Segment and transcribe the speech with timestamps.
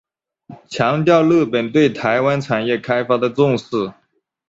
[0.67, 3.93] 强调日本对台湾产业开发的重视。